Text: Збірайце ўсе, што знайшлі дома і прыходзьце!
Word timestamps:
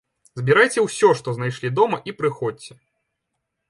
Збірайце 0.39 0.85
ўсе, 0.85 1.11
што 1.21 1.37
знайшлі 1.37 1.73
дома 1.83 1.97
і 2.11 2.19
прыходзьце! 2.23 2.73